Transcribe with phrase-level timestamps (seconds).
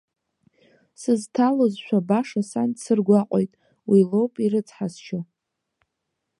[1.01, 3.51] Сызҭалозшәа, баша сан дсыргәаҟит,
[3.89, 5.19] уи лоуп ирыцҳасшьо.